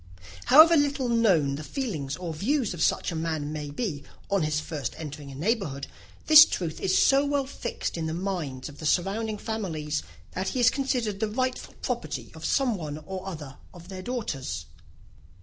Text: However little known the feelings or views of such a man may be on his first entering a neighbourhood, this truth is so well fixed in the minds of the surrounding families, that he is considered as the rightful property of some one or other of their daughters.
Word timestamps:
However 0.45 0.75
little 0.75 1.09
known 1.09 1.57
the 1.57 1.63
feelings 1.63 2.15
or 2.17 2.33
views 2.33 2.73
of 2.73 2.81
such 2.81 3.11
a 3.11 3.15
man 3.15 3.53
may 3.53 3.69
be 3.69 4.03
on 4.31 4.41
his 4.41 4.59
first 4.59 4.95
entering 4.97 5.29
a 5.31 5.35
neighbourhood, 5.35 5.85
this 6.25 6.43
truth 6.43 6.79
is 6.81 6.97
so 6.97 7.23
well 7.23 7.45
fixed 7.45 7.95
in 7.97 8.07
the 8.07 8.13
minds 8.15 8.67
of 8.67 8.79
the 8.79 8.87
surrounding 8.87 9.37
families, 9.37 10.01
that 10.31 10.47
he 10.47 10.59
is 10.59 10.71
considered 10.71 11.17
as 11.17 11.19
the 11.19 11.29
rightful 11.29 11.75
property 11.83 12.31
of 12.33 12.43
some 12.45 12.77
one 12.77 12.97
or 13.05 13.27
other 13.27 13.57
of 13.75 13.89
their 13.89 14.01
daughters. 14.01 14.65